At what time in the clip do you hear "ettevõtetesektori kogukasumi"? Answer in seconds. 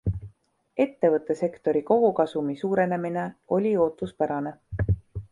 0.85-2.55